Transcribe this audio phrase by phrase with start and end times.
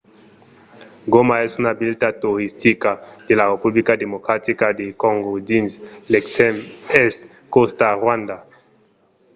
[1.11, 2.91] goma es una vila toristica
[3.27, 5.71] de la republica democratica de còngo dins
[6.11, 6.55] l'extrèm
[7.05, 7.19] èst
[7.53, 8.37] còsta rwanda